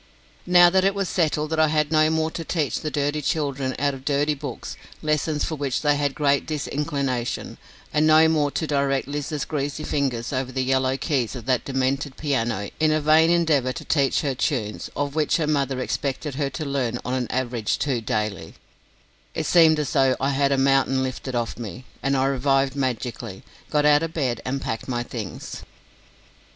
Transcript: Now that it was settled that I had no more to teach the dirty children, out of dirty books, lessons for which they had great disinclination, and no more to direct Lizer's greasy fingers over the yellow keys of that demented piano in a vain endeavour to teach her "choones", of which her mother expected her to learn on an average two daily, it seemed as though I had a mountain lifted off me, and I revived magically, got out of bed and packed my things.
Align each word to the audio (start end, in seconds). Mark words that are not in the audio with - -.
Now 0.47 0.71
that 0.71 0.83
it 0.83 0.95
was 0.95 1.07
settled 1.07 1.51
that 1.51 1.59
I 1.59 1.67
had 1.67 1.91
no 1.91 2.09
more 2.09 2.31
to 2.31 2.43
teach 2.43 2.79
the 2.79 2.89
dirty 2.89 3.21
children, 3.21 3.75
out 3.77 3.93
of 3.93 4.03
dirty 4.03 4.33
books, 4.33 4.75
lessons 5.03 5.43
for 5.43 5.53
which 5.53 5.81
they 5.83 5.95
had 5.95 6.15
great 6.15 6.47
disinclination, 6.47 7.59
and 7.93 8.07
no 8.07 8.27
more 8.27 8.49
to 8.49 8.65
direct 8.65 9.07
Lizer's 9.07 9.45
greasy 9.45 9.83
fingers 9.83 10.33
over 10.33 10.51
the 10.51 10.63
yellow 10.63 10.97
keys 10.97 11.35
of 11.35 11.45
that 11.45 11.65
demented 11.65 12.17
piano 12.17 12.71
in 12.79 12.91
a 12.91 12.99
vain 12.99 13.29
endeavour 13.29 13.71
to 13.73 13.85
teach 13.85 14.21
her 14.21 14.33
"choones", 14.33 14.89
of 14.95 15.13
which 15.13 15.37
her 15.37 15.45
mother 15.45 15.79
expected 15.79 16.33
her 16.33 16.49
to 16.49 16.65
learn 16.65 16.97
on 17.05 17.13
an 17.13 17.27
average 17.29 17.77
two 17.77 18.01
daily, 18.01 18.55
it 19.35 19.45
seemed 19.45 19.77
as 19.77 19.93
though 19.93 20.15
I 20.19 20.31
had 20.31 20.51
a 20.51 20.57
mountain 20.57 21.03
lifted 21.03 21.35
off 21.35 21.59
me, 21.59 21.85
and 22.01 22.17
I 22.17 22.25
revived 22.25 22.75
magically, 22.75 23.43
got 23.69 23.85
out 23.85 24.01
of 24.01 24.13
bed 24.15 24.41
and 24.45 24.63
packed 24.63 24.87
my 24.87 25.03
things. 25.03 25.61